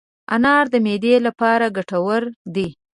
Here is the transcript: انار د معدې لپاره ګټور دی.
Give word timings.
انار 0.35 0.65
د 0.73 0.75
معدې 0.85 1.15
لپاره 1.27 1.65
ګټور 1.77 2.21
دی. 2.55 2.67